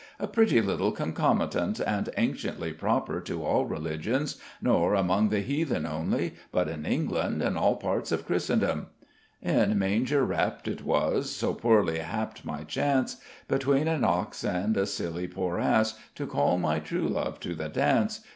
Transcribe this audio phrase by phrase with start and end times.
[0.19, 6.33] "A pretty little concomitant, and anciently proper to all religions, nor among the heathen only,
[6.51, 8.87] but in England and all parts of Christendom
[9.45, 13.17] _In manger wrapped it was So poorly happ'd my chance
[13.47, 17.69] Between an ox and a silly poor ass To call my true love to the
[17.69, 18.21] dance!